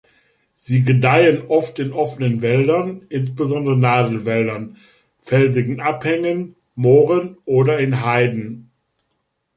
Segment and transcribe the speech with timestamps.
[0.55, 4.77] Sie gedeihen oft in offenen Wäldern, insbesondere Nadelwäldern,
[5.19, 8.71] felsigen Abhängen, Mooren oder in Heiden.